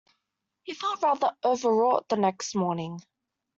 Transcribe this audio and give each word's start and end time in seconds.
He 0.63 0.73
felt 0.73 1.03
rather 1.03 1.37
overwrought 1.45 2.09
the 2.09 2.15
next 2.17 2.55
morning. 2.55 3.01